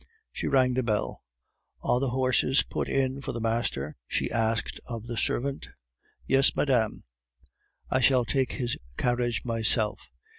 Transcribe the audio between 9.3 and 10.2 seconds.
myself.